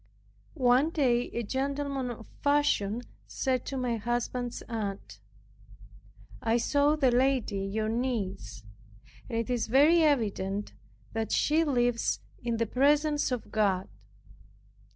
One 0.55 0.89
day 0.89 1.29
a 1.29 1.43
gentleman 1.43 2.09
of 2.09 2.25
fashion 2.41 3.03
said 3.27 3.67
to 3.67 3.77
my 3.77 3.97
husband's 3.97 4.63
aunt, 4.63 5.19
"I 6.41 6.57
saw 6.57 6.95
the 6.95 7.11
lady 7.11 7.59
your 7.59 7.87
niece; 7.87 8.63
and 9.29 9.37
it 9.37 9.51
is 9.51 9.67
very 9.67 10.01
evident 10.01 10.73
that 11.13 11.31
she 11.31 11.63
lives 11.63 12.19
in 12.43 12.57
the 12.57 12.65
presence 12.65 13.31
of 13.31 13.51
God." 13.51 13.89